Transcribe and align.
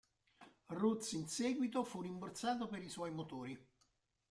Rootes 0.79 1.11
in 1.11 1.27
seguito 1.27 1.83
fu 1.83 2.01
rimborsato 2.01 2.65
per 2.67 2.81
i 2.81 2.89
suoi 2.89 3.11
motori. 3.11 3.55